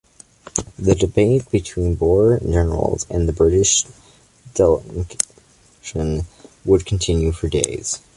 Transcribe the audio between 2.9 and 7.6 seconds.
and British delegation would continue for